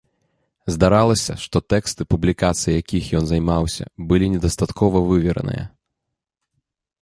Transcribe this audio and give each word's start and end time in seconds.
Здаралася, 0.75 1.33
што 1.43 1.57
тэксты, 1.73 2.01
публікацыяй 2.13 2.79
якіх 2.83 3.11
ён 3.19 3.23
займаўся, 3.33 3.85
былі 4.13 4.31
недастаткова 4.33 4.97
вывераныя. 5.11 5.63